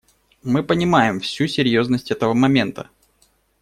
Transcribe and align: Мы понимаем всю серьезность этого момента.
Мы 0.41 0.63
понимаем 0.63 1.19
всю 1.19 1.45
серьезность 1.45 2.09
этого 2.09 2.33
момента. 2.33 2.89